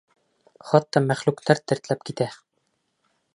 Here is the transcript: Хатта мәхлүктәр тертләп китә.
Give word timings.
Хатта 0.69 1.03
мәхлүктәр 1.09 1.61
тертләп 1.73 2.03
китә. 2.11 2.29